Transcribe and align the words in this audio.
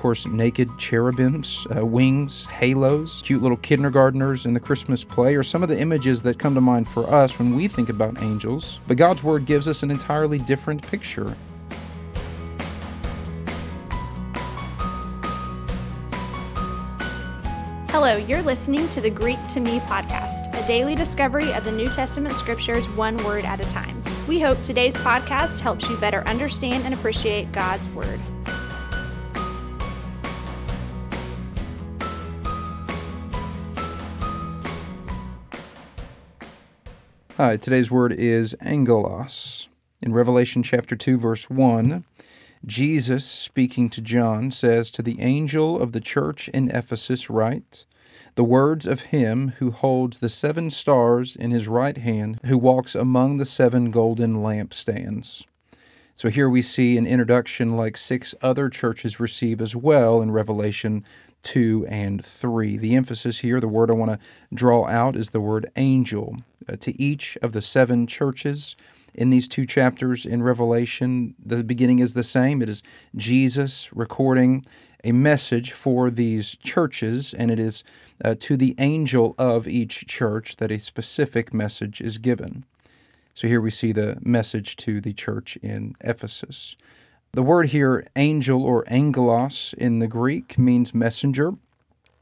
course, 0.00 0.26
naked 0.26 0.70
cherubims, 0.78 1.66
uh, 1.76 1.84
wings, 1.84 2.46
halos, 2.46 3.20
cute 3.22 3.42
little 3.42 3.58
kindergartners 3.58 4.46
in 4.46 4.54
the 4.54 4.60
Christmas 4.60 5.04
play 5.04 5.34
are 5.34 5.42
some 5.42 5.62
of 5.62 5.68
the 5.68 5.78
images 5.78 6.22
that 6.22 6.38
come 6.38 6.54
to 6.54 6.60
mind 6.62 6.88
for 6.88 7.04
us 7.12 7.38
when 7.38 7.54
we 7.54 7.68
think 7.68 7.90
about 7.90 8.22
angels. 8.22 8.80
But 8.88 8.96
God's 8.96 9.22
Word 9.22 9.44
gives 9.44 9.68
us 9.68 9.82
an 9.82 9.90
entirely 9.90 10.38
different 10.38 10.80
picture. 10.80 11.36
Hello, 17.90 18.16
you're 18.16 18.40
listening 18.40 18.88
to 18.88 19.02
the 19.02 19.10
Greek 19.10 19.38
to 19.48 19.60
Me 19.60 19.80
podcast, 19.80 20.48
a 20.58 20.66
daily 20.66 20.94
discovery 20.94 21.52
of 21.52 21.64
the 21.64 21.72
New 21.72 21.90
Testament 21.90 22.34
scriptures 22.34 22.88
one 22.90 23.18
word 23.18 23.44
at 23.44 23.60
a 23.60 23.68
time. 23.68 24.02
We 24.26 24.40
hope 24.40 24.62
today's 24.62 24.96
podcast 24.96 25.60
helps 25.60 25.90
you 25.90 25.98
better 25.98 26.26
understand 26.26 26.84
and 26.84 26.94
appreciate 26.94 27.52
God's 27.52 27.90
Word. 27.90 28.18
Hi, 37.42 37.56
today's 37.56 37.90
word 37.90 38.12
is 38.12 38.52
angelos. 38.60 39.66
In 40.02 40.12
Revelation 40.12 40.62
chapter 40.62 40.94
2, 40.94 41.16
verse 41.16 41.48
1, 41.48 42.04
Jesus, 42.66 43.24
speaking 43.24 43.88
to 43.88 44.02
John, 44.02 44.50
says, 44.50 44.90
To 44.90 45.00
the 45.00 45.18
angel 45.22 45.80
of 45.80 45.92
the 45.92 46.02
church 46.02 46.50
in 46.50 46.70
Ephesus, 46.70 47.30
write, 47.30 47.86
The 48.34 48.44
words 48.44 48.86
of 48.86 49.04
him 49.04 49.54
who 49.56 49.70
holds 49.70 50.20
the 50.20 50.28
seven 50.28 50.68
stars 50.68 51.34
in 51.34 51.50
his 51.50 51.66
right 51.66 51.96
hand, 51.96 52.40
who 52.44 52.58
walks 52.58 52.94
among 52.94 53.38
the 53.38 53.46
seven 53.46 53.90
golden 53.90 54.42
lampstands. 54.42 55.46
So 56.14 56.28
here 56.28 56.50
we 56.50 56.60
see 56.60 56.98
an 56.98 57.06
introduction 57.06 57.74
like 57.74 57.96
six 57.96 58.34
other 58.42 58.68
churches 58.68 59.18
receive 59.18 59.62
as 59.62 59.74
well 59.74 60.20
in 60.20 60.30
Revelation 60.30 61.06
2 61.42 61.86
and 61.88 62.24
3. 62.24 62.76
The 62.76 62.94
emphasis 62.94 63.40
here, 63.40 63.60
the 63.60 63.68
word 63.68 63.90
I 63.90 63.94
want 63.94 64.12
to 64.12 64.18
draw 64.52 64.86
out, 64.86 65.16
is 65.16 65.30
the 65.30 65.40
word 65.40 65.70
angel. 65.76 66.36
Uh, 66.68 66.76
to 66.76 67.00
each 67.00 67.38
of 67.42 67.52
the 67.52 67.62
seven 67.62 68.06
churches 68.06 68.76
in 69.14 69.30
these 69.30 69.48
two 69.48 69.66
chapters 69.66 70.24
in 70.24 70.42
Revelation, 70.42 71.34
the 71.44 71.64
beginning 71.64 71.98
is 71.98 72.14
the 72.14 72.22
same. 72.22 72.62
It 72.62 72.68
is 72.68 72.82
Jesus 73.16 73.92
recording 73.92 74.64
a 75.02 75.12
message 75.12 75.72
for 75.72 76.10
these 76.10 76.56
churches, 76.56 77.34
and 77.34 77.50
it 77.50 77.58
is 77.58 77.82
uh, 78.24 78.34
to 78.40 78.56
the 78.56 78.74
angel 78.78 79.34
of 79.38 79.66
each 79.66 80.06
church 80.06 80.56
that 80.56 80.70
a 80.70 80.78
specific 80.78 81.54
message 81.54 82.00
is 82.00 82.18
given. 82.18 82.64
So 83.34 83.48
here 83.48 83.60
we 83.60 83.70
see 83.70 83.92
the 83.92 84.18
message 84.20 84.76
to 84.76 85.00
the 85.00 85.14
church 85.14 85.56
in 85.62 85.94
Ephesus. 86.02 86.76
The 87.32 87.44
word 87.44 87.68
here, 87.68 88.04
angel 88.16 88.64
or 88.64 88.84
angelos 88.88 89.72
in 89.78 90.00
the 90.00 90.08
Greek, 90.08 90.58
means 90.58 90.92
messenger, 90.92 91.52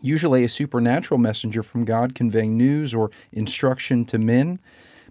usually 0.00 0.44
a 0.44 0.48
supernatural 0.48 1.18
messenger 1.18 1.64
from 1.64 1.84
God 1.84 2.14
conveying 2.14 2.56
news 2.56 2.94
or 2.94 3.10
instruction 3.32 4.04
to 4.04 4.18
men. 4.18 4.60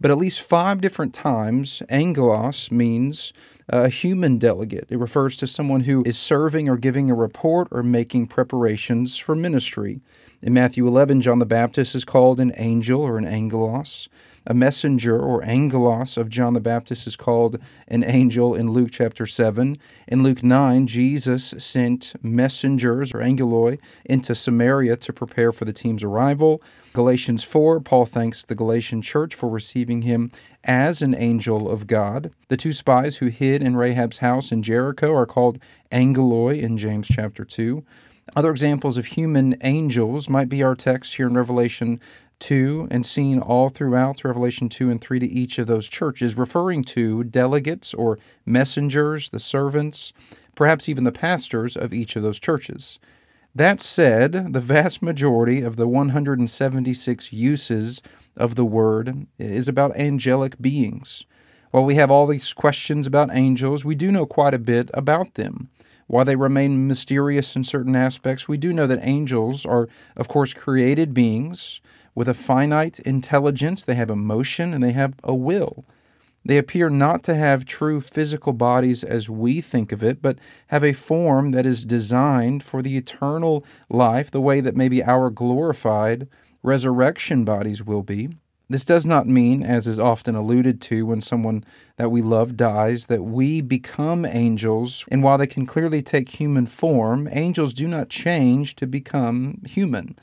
But 0.00 0.10
at 0.10 0.18
least 0.18 0.40
five 0.40 0.80
different 0.80 1.14
times, 1.14 1.84
angelos 1.88 2.72
means 2.72 3.32
uh, 3.72 3.84
a 3.84 3.88
human 3.88 4.38
delegate. 4.38 4.88
It 4.90 4.98
refers 4.98 5.36
to 5.36 5.46
someone 5.46 5.82
who 5.82 6.02
is 6.04 6.18
serving 6.18 6.68
or 6.68 6.76
giving 6.76 7.08
a 7.08 7.14
report 7.14 7.68
or 7.70 7.84
making 7.84 8.26
preparations 8.26 9.16
for 9.16 9.36
ministry. 9.36 10.00
In 10.42 10.52
Matthew 10.52 10.88
11, 10.88 11.20
John 11.20 11.38
the 11.38 11.46
Baptist 11.46 11.94
is 11.94 12.04
called 12.04 12.40
an 12.40 12.52
angel 12.56 13.02
or 13.02 13.18
an 13.18 13.24
angelos. 13.24 14.08
A 14.48 14.54
messenger 14.54 15.18
or 15.18 15.42
angelos 15.42 16.16
of 16.16 16.28
John 16.28 16.52
the 16.52 16.60
Baptist 16.60 17.08
is 17.08 17.16
called 17.16 17.58
an 17.88 18.04
angel 18.04 18.54
in 18.54 18.70
Luke 18.70 18.90
chapter 18.92 19.26
7. 19.26 19.76
In 20.06 20.22
Luke 20.22 20.44
9, 20.44 20.86
Jesus 20.86 21.52
sent 21.58 22.14
messengers 22.22 23.12
or 23.12 23.18
angeloi 23.18 23.80
into 24.04 24.36
Samaria 24.36 24.98
to 24.98 25.12
prepare 25.12 25.50
for 25.50 25.64
the 25.64 25.72
team's 25.72 26.04
arrival. 26.04 26.62
Galatians 26.92 27.42
4, 27.42 27.80
Paul 27.80 28.06
thanks 28.06 28.44
the 28.44 28.54
Galatian 28.54 29.02
church 29.02 29.34
for 29.34 29.48
receiving 29.48 30.02
him 30.02 30.30
as 30.62 31.02
an 31.02 31.16
angel 31.16 31.68
of 31.68 31.88
God. 31.88 32.30
The 32.46 32.56
two 32.56 32.72
spies 32.72 33.16
who 33.16 33.26
hid 33.26 33.62
in 33.62 33.74
Rahab's 33.74 34.18
house 34.18 34.52
in 34.52 34.62
Jericho 34.62 35.12
are 35.12 35.26
called 35.26 35.58
angeloi 35.90 36.62
in 36.62 36.78
James 36.78 37.08
chapter 37.08 37.44
2. 37.44 37.84
Other 38.34 38.50
examples 38.50 38.96
of 38.96 39.06
human 39.06 39.56
angels 39.60 40.28
might 40.28 40.48
be 40.48 40.62
our 40.62 40.74
text 40.74 41.14
here 41.14 41.28
in 41.28 41.34
Revelation 41.34 42.00
2 42.38 42.88
and 42.90 43.04
seen 43.04 43.38
all 43.38 43.68
throughout 43.68 44.24
Revelation 44.24 44.68
2 44.68 44.90
and 44.90 45.00
3 45.00 45.18
to 45.20 45.26
each 45.26 45.58
of 45.58 45.66
those 45.66 45.88
churches, 45.88 46.36
referring 46.36 46.84
to 46.84 47.24
delegates 47.24 47.94
or 47.94 48.18
messengers, 48.44 49.30
the 49.30 49.40
servants, 49.40 50.12
perhaps 50.54 50.88
even 50.88 51.04
the 51.04 51.12
pastors 51.12 51.76
of 51.76 51.92
each 51.92 52.16
of 52.16 52.22
those 52.22 52.38
churches. 52.38 52.98
That 53.54 53.80
said, 53.80 54.52
the 54.52 54.60
vast 54.60 55.02
majority 55.02 55.62
of 55.62 55.76
the 55.76 55.88
176 55.88 57.32
uses 57.32 58.02
of 58.36 58.54
the 58.54 58.66
word 58.66 59.26
is 59.38 59.66
about 59.66 59.96
angelic 59.96 60.60
beings. 60.60 61.24
While 61.70 61.84
we 61.84 61.94
have 61.94 62.10
all 62.10 62.26
these 62.26 62.52
questions 62.52 63.06
about 63.06 63.30
angels, 63.32 63.84
we 63.84 63.94
do 63.94 64.12
know 64.12 64.26
quite 64.26 64.54
a 64.54 64.58
bit 64.58 64.90
about 64.92 65.34
them. 65.34 65.70
While 66.06 66.24
they 66.24 66.36
remain 66.36 66.86
mysterious 66.86 67.56
in 67.56 67.64
certain 67.64 67.96
aspects, 67.96 68.46
we 68.46 68.58
do 68.58 68.72
know 68.72 68.86
that 68.86 69.00
angels 69.02 69.66
are, 69.66 69.88
of 70.16 70.28
course, 70.28 70.54
created 70.54 71.14
beings 71.14 71.80
with 72.16 72.26
a 72.26 72.34
finite 72.34 72.98
intelligence. 73.00 73.84
They 73.84 73.94
have 73.94 74.10
emotion 74.10 74.74
and 74.74 74.82
they 74.82 74.90
have 74.90 75.14
a 75.22 75.34
will. 75.34 75.84
They 76.44 76.58
appear 76.58 76.88
not 76.90 77.22
to 77.24 77.34
have 77.34 77.64
true 77.64 78.00
physical 78.00 78.52
bodies 78.52 79.04
as 79.04 79.28
we 79.28 79.60
think 79.60 79.92
of 79.92 80.02
it, 80.02 80.22
but 80.22 80.38
have 80.68 80.84
a 80.84 80.92
form 80.92 81.50
that 81.50 81.66
is 81.66 81.84
designed 81.84 82.62
for 82.62 82.82
the 82.82 82.96
eternal 82.96 83.64
life, 83.88 84.30
the 84.30 84.40
way 84.40 84.60
that 84.60 84.76
maybe 84.76 85.02
our 85.02 85.28
glorified 85.28 86.28
resurrection 86.62 87.44
bodies 87.44 87.84
will 87.84 88.02
be. 88.02 88.28
This 88.68 88.84
does 88.84 89.04
not 89.06 89.28
mean, 89.28 89.62
as 89.62 89.86
is 89.86 89.98
often 89.98 90.34
alluded 90.34 90.80
to 90.82 91.06
when 91.06 91.20
someone 91.20 91.64
that 91.96 92.10
we 92.10 92.22
love 92.22 92.56
dies, 92.56 93.06
that 93.06 93.22
we 93.22 93.60
become 93.60 94.24
angels. 94.24 95.04
And 95.08 95.22
while 95.22 95.38
they 95.38 95.46
can 95.46 95.66
clearly 95.66 96.02
take 96.02 96.40
human 96.40 96.66
form, 96.66 97.28
angels 97.30 97.74
do 97.74 97.86
not 97.86 98.08
change 98.08 98.74
to 98.76 98.86
become 98.86 99.62
human. 99.66 100.16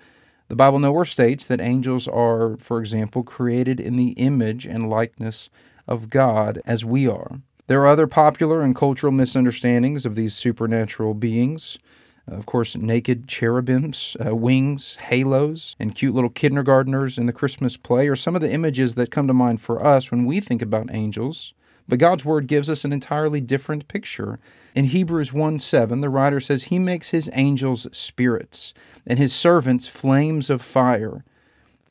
The 0.54 0.58
Bible 0.58 0.78
nowhere 0.78 1.04
states 1.04 1.48
that 1.48 1.60
angels 1.60 2.08
are, 2.08 2.58
for 2.58 2.80
example, 2.80 3.24
created 3.24 3.80
in 3.80 3.96
the 3.96 4.10
image 4.10 4.68
and 4.68 4.88
likeness 4.88 5.50
of 5.88 6.12
God 6.12 6.62
as 6.64 6.86
we 6.86 7.08
are. 7.08 7.40
There 7.66 7.82
are 7.82 7.88
other 7.88 8.06
popular 8.06 8.62
and 8.62 8.76
cultural 8.76 9.12
misunderstandings 9.12 10.06
of 10.06 10.14
these 10.14 10.36
supernatural 10.36 11.16
beings. 11.16 11.80
Of 12.28 12.46
course, 12.46 12.76
naked 12.76 13.28
cherubims, 13.28 14.16
uh, 14.24 14.36
wings, 14.36 14.98
halos, 14.98 15.76
and 15.80 15.96
cute 15.96 16.14
little 16.14 16.30
kindergartners 16.30 17.18
in 17.18 17.26
the 17.26 17.34
Christmas 17.34 17.76
play 17.76 18.08
are 18.08 18.16
some 18.16 18.36
of 18.36 18.42
the 18.42 18.54
images 18.54 18.94
that 18.94 19.10
come 19.10 19.26
to 19.26 19.34
mind 19.34 19.60
for 19.60 19.84
us 19.84 20.12
when 20.12 20.24
we 20.24 20.40
think 20.40 20.62
about 20.62 20.94
angels. 20.94 21.56
But 21.88 22.00
God's 22.00 22.24
word 22.24 22.48
gives 22.48 22.70
us 22.70 22.86
an 22.86 22.94
entirely 22.94 23.42
different 23.42 23.88
picture. 23.88 24.40
In 24.74 24.86
Hebrews 24.86 25.34
1 25.34 25.60
7, 25.60 26.02
the 26.02 26.10
writer 26.10 26.40
says, 26.40 26.64
He 26.64 26.80
makes 26.80 27.10
his 27.10 27.30
angels 27.34 27.88
spirits 27.96 28.74
and 29.06 29.20
his 29.20 29.34
servants 29.34 29.88
flames 29.88 30.50
of 30.50 30.62
fire. 30.62 31.24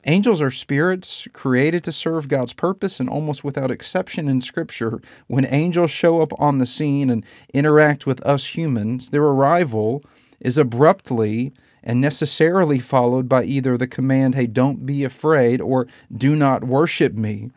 Angels 0.05 0.41
are 0.41 0.51
spirits 0.51 1.29
created 1.31 1.83
to 1.85 1.93
serve 1.93 2.27
God's 2.27 2.51
purpose, 2.51 2.99
and 2.99 3.09
almost 3.09 3.43
without 3.43 3.71
exception 3.71 4.27
in 4.27 4.41
Scripture, 4.41 5.01
when 5.27 5.45
angels 5.45 5.91
show 5.91 6.21
up 6.21 6.33
on 6.37 6.57
the 6.57 6.65
scene 6.65 7.09
and 7.09 7.25
interact 7.53 8.05
with 8.05 8.21
us 8.25 8.57
humans, 8.57 9.09
their 9.09 9.23
arrival 9.23 10.03
is 10.41 10.57
abruptly 10.57 11.53
and 11.81 12.01
necessarily 12.01 12.79
followed 12.79 13.29
by 13.29 13.45
either 13.45 13.77
the 13.77 13.87
command, 13.87 14.35
hey, 14.35 14.47
don't 14.47 14.85
be 14.85 15.05
afraid, 15.05 15.61
or 15.61 15.87
do 16.15 16.35
not 16.35 16.65
worship 16.65 17.13
me. 17.13 17.51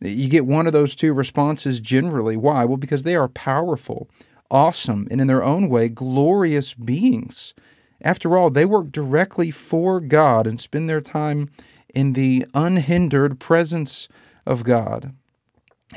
You 0.00 0.28
get 0.28 0.46
one 0.46 0.66
of 0.66 0.72
those 0.72 0.94
two 0.94 1.12
responses 1.12 1.80
generally. 1.80 2.36
Why? 2.36 2.64
Well, 2.64 2.76
because 2.76 3.02
they 3.02 3.16
are 3.16 3.28
powerful, 3.28 4.08
awesome, 4.50 5.08
and 5.10 5.20
in 5.20 5.26
their 5.26 5.42
own 5.42 5.68
way, 5.68 5.88
glorious 5.88 6.74
beings. 6.74 7.54
After 8.02 8.36
all, 8.36 8.50
they 8.50 8.64
work 8.64 8.92
directly 8.92 9.50
for 9.50 10.00
God 10.00 10.46
and 10.46 10.60
spend 10.60 10.88
their 10.88 11.00
time 11.00 11.48
in 11.94 12.12
the 12.12 12.46
unhindered 12.52 13.40
presence 13.40 14.06
of 14.44 14.64
God. 14.64 15.14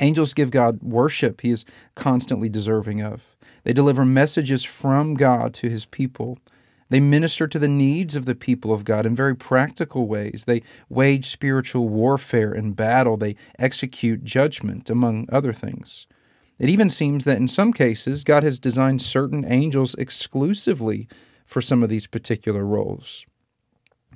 Angels 0.00 0.34
give 0.34 0.50
God 0.50 0.82
worship 0.82 1.42
he 1.42 1.50
is 1.50 1.64
constantly 1.94 2.48
deserving 2.48 3.02
of. 3.02 3.36
They 3.64 3.72
deliver 3.74 4.04
messages 4.04 4.64
from 4.64 5.14
God 5.14 5.52
to 5.54 5.68
his 5.68 5.84
people. 5.84 6.38
They 6.90 7.00
minister 7.00 7.46
to 7.48 7.58
the 7.58 7.68
needs 7.68 8.14
of 8.16 8.26
the 8.26 8.34
people 8.34 8.72
of 8.72 8.84
God 8.84 9.06
in 9.06 9.16
very 9.16 9.34
practical 9.34 10.06
ways. 10.06 10.44
They 10.46 10.62
wage 10.88 11.30
spiritual 11.30 11.88
warfare 11.88 12.52
and 12.52 12.76
battle. 12.76 13.16
They 13.16 13.36
execute 13.58 14.24
judgment, 14.24 14.90
among 14.90 15.28
other 15.32 15.52
things. 15.52 16.06
It 16.58 16.68
even 16.68 16.90
seems 16.90 17.24
that 17.24 17.38
in 17.38 17.48
some 17.48 17.72
cases, 17.72 18.24
God 18.24 18.42
has 18.42 18.60
designed 18.60 19.00
certain 19.00 19.50
angels 19.50 19.94
exclusively 19.94 21.08
for 21.46 21.62
some 21.62 21.82
of 21.82 21.88
these 21.88 22.06
particular 22.06 22.66
roles. 22.66 23.24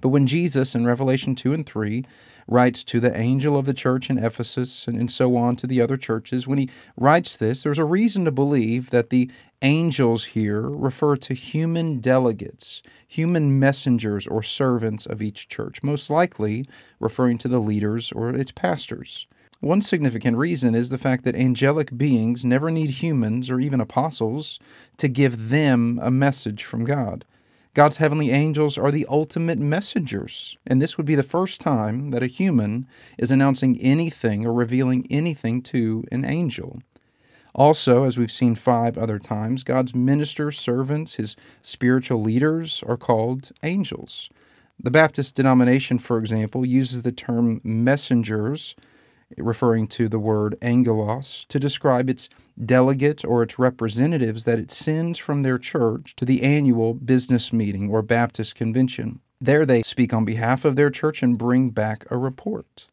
But 0.05 0.11
when 0.11 0.27
Jesus 0.27 0.75
in 0.75 0.85
Revelation 0.85 1.35
2 1.35 1.55
and 1.55 1.65
3 1.65 2.05
writes 2.47 2.85
to 2.85 3.01
the 3.01 3.19
angel 3.19 3.57
of 3.57 3.65
the 3.65 3.73
church 3.73 4.11
in 4.11 4.23
Ephesus 4.23 4.87
and, 4.87 4.99
and 5.01 5.11
so 5.11 5.35
on 5.35 5.57
to 5.57 5.67
the 5.67 5.81
other 5.81 5.97
churches, 5.97 6.47
when 6.47 6.59
he 6.59 6.69
writes 6.95 7.39
this, 7.39 7.63
there's 7.63 7.79
a 7.79 7.87
reason 7.87 8.27
to 8.27 8.31
believe 8.31 8.91
that 8.91 9.09
the 9.09 9.31
angels 9.63 10.27
here 10.27 10.61
refer 10.61 11.17
to 11.17 11.33
human 11.33 12.01
delegates, 12.01 12.83
human 13.09 13.59
messengers 13.59 14.27
or 14.27 14.43
servants 14.43 15.07
of 15.07 15.23
each 15.23 15.49
church, 15.49 15.83
most 15.83 16.11
likely 16.11 16.69
referring 17.01 17.39
to 17.39 17.49
the 17.49 17.59
leaders 17.59 18.13
or 18.13 18.29
its 18.29 18.53
pastors. 18.53 19.27
One 19.61 19.81
significant 19.81 20.37
reason 20.37 20.75
is 20.75 20.91
the 20.91 20.99
fact 20.99 21.25
that 21.25 21.35
angelic 21.35 21.97
beings 21.97 22.45
never 22.45 22.71
need 22.71 22.91
humans 22.91 23.51
or 23.51 23.59
even 23.59 23.81
apostles 23.81 24.59
to 24.99 25.09
give 25.09 25.49
them 25.49 25.99
a 26.03 26.11
message 26.11 26.63
from 26.63 26.85
God. 26.85 27.25
God's 27.75 27.97
heavenly 27.97 28.31
angels 28.31 28.79
are 28.79 28.93
the 28.93 29.07
ultimate 29.09 29.59
messengers, 29.59 30.57
and 30.65 30.81
this 30.81 30.97
would 30.97 31.07
be 31.07 31.17
the 31.17 31.25
first 31.25 31.61
time 31.61 32.13
that 32.13 32.23
a 32.23 32.29
human 32.29 32.87
is 33.19 33.33
announcing 33.33 33.81
anything 33.81 34.47
or 34.47 34.53
revealing 34.53 35.09
anything 35.11 35.61
to 35.63 36.05
an 36.13 36.25
angel. 36.25 36.81
Also, 37.53 38.05
as 38.05 38.17
we've 38.17 38.31
seen 38.31 38.55
five 38.55 38.97
other 38.97 39.19
times, 39.19 39.65
God's 39.65 39.93
ministers, 39.93 40.57
servants, 40.57 41.17
his 41.17 41.35
spiritual 41.63 42.23
leaders 42.23 42.85
are 42.87 42.97
called 42.97 43.51
angels. 43.65 44.31
The 44.79 44.93
Baptist 44.93 45.35
denomination, 45.35 45.99
for 45.99 46.19
example, 46.19 46.65
uses 46.65 47.03
the 47.03 47.13
term 47.13 47.61
messengers 47.65 48.77
referring 49.37 49.87
to 49.89 50.09
the 50.09 50.19
word 50.19 50.57
angelos, 50.63 51.47
to 51.49 51.59
describe 51.59 52.09
its 52.09 52.29
delegate 52.63 53.25
or 53.25 53.43
its 53.43 53.59
representatives 53.59 54.45
that 54.45 54.59
it 54.59 54.71
sends 54.71 55.19
from 55.19 55.43
their 55.43 55.59
church 55.59 56.15
to 56.17 56.25
the 56.25 56.43
annual 56.43 56.95
business 56.95 57.53
meeting 57.53 57.91
or 57.91 58.03
Baptist 58.03 58.55
convention. 58.55 59.21
There 59.41 59.67
they 59.67 59.83
speak 59.83 60.15
on 60.15 60.25
behalf 60.25 60.65
of 60.65 60.77
their 60.77 60.91
church 60.91 61.23
and 61.23 61.37
bring 61.37 61.71
back 61.71 62.05
a 62.11 62.17
report. 62.17 62.89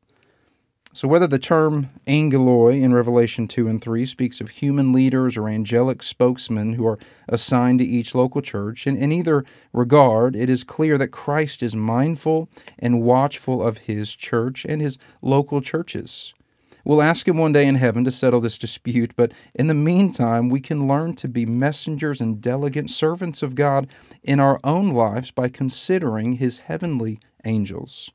So, 0.93 1.07
whether 1.07 1.25
the 1.25 1.39
term 1.39 1.89
angeloi 2.05 2.81
in 2.81 2.93
Revelation 2.93 3.47
2 3.47 3.69
and 3.69 3.81
3 3.81 4.05
speaks 4.05 4.41
of 4.41 4.49
human 4.49 4.91
leaders 4.91 5.37
or 5.37 5.47
angelic 5.47 6.03
spokesmen 6.03 6.73
who 6.73 6.85
are 6.85 6.99
assigned 7.29 7.79
to 7.79 7.85
each 7.85 8.13
local 8.13 8.41
church, 8.41 8.85
in, 8.85 8.97
in 8.97 9.13
either 9.13 9.45
regard, 9.71 10.35
it 10.35 10.49
is 10.49 10.65
clear 10.65 10.97
that 10.97 11.07
Christ 11.07 11.63
is 11.63 11.73
mindful 11.73 12.49
and 12.77 13.01
watchful 13.01 13.65
of 13.65 13.77
his 13.79 14.13
church 14.13 14.65
and 14.65 14.81
his 14.81 14.97
local 15.21 15.61
churches. 15.61 16.33
We'll 16.83 17.01
ask 17.01 17.25
him 17.25 17.37
one 17.37 17.53
day 17.53 17.67
in 17.67 17.75
heaven 17.75 18.03
to 18.03 18.11
settle 18.11 18.41
this 18.41 18.57
dispute, 18.57 19.13
but 19.15 19.31
in 19.55 19.67
the 19.67 19.73
meantime, 19.73 20.49
we 20.49 20.59
can 20.59 20.89
learn 20.89 21.13
to 21.15 21.29
be 21.29 21.45
messengers 21.45 22.19
and 22.19 22.41
delegate 22.41 22.89
servants 22.89 23.41
of 23.41 23.55
God 23.55 23.87
in 24.23 24.41
our 24.41 24.59
own 24.65 24.89
lives 24.89 25.31
by 25.31 25.47
considering 25.47 26.33
his 26.33 26.59
heavenly 26.59 27.21
angels 27.45 28.11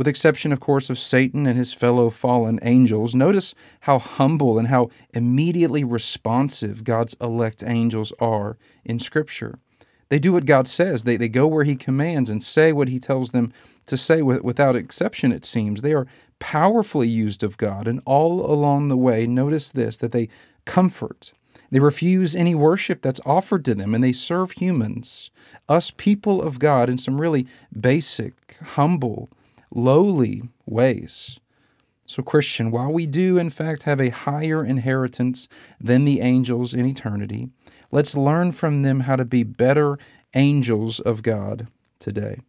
with 0.00 0.08
exception, 0.08 0.50
of 0.50 0.60
course, 0.60 0.88
of 0.88 0.98
Satan 0.98 1.46
and 1.46 1.58
his 1.58 1.74
fellow 1.74 2.08
fallen 2.08 2.58
angels. 2.62 3.14
Notice 3.14 3.54
how 3.80 3.98
humble 3.98 4.58
and 4.58 4.68
how 4.68 4.88
immediately 5.12 5.84
responsive 5.84 6.84
God's 6.84 7.14
elect 7.20 7.62
angels 7.66 8.10
are 8.18 8.56
in 8.82 8.98
Scripture. 8.98 9.58
They 10.08 10.18
do 10.18 10.32
what 10.32 10.46
God 10.46 10.66
says. 10.66 11.04
They, 11.04 11.18
they 11.18 11.28
go 11.28 11.46
where 11.46 11.64
He 11.64 11.76
commands 11.76 12.30
and 12.30 12.42
say 12.42 12.72
what 12.72 12.88
He 12.88 12.98
tells 12.98 13.32
them 13.32 13.52
to 13.84 13.98
say 13.98 14.22
without 14.22 14.74
exception, 14.74 15.32
it 15.32 15.44
seems. 15.44 15.82
They 15.82 15.92
are 15.92 16.06
powerfully 16.38 17.06
used 17.06 17.42
of 17.42 17.58
God, 17.58 17.86
and 17.86 18.00
all 18.06 18.50
along 18.50 18.88
the 18.88 18.96
way, 18.96 19.26
notice 19.26 19.70
this 19.70 19.98
that 19.98 20.12
they 20.12 20.30
comfort. 20.64 21.34
They 21.70 21.78
refuse 21.78 22.34
any 22.34 22.54
worship 22.54 23.02
that's 23.02 23.20
offered 23.26 23.66
to 23.66 23.74
them, 23.74 23.94
and 23.94 24.02
they 24.02 24.12
serve 24.12 24.52
humans, 24.52 25.30
us 25.68 25.90
people 25.94 26.40
of 26.40 26.58
God, 26.58 26.88
in 26.88 26.96
some 26.96 27.20
really 27.20 27.46
basic, 27.78 28.56
humble, 28.62 29.28
lowly 29.70 30.42
ways. 30.66 31.40
So, 32.06 32.22
Christian, 32.22 32.70
while 32.70 32.92
we 32.92 33.06
do 33.06 33.38
in 33.38 33.50
fact 33.50 33.84
have 33.84 34.00
a 34.00 34.08
higher 34.10 34.64
inheritance 34.64 35.46
than 35.80 36.04
the 36.04 36.20
angels 36.20 36.74
in 36.74 36.84
eternity, 36.84 37.50
let's 37.92 38.16
learn 38.16 38.52
from 38.52 38.82
them 38.82 39.00
how 39.00 39.16
to 39.16 39.24
be 39.24 39.44
better 39.44 39.98
angels 40.34 40.98
of 41.00 41.22
God 41.22 41.68
today. 42.00 42.40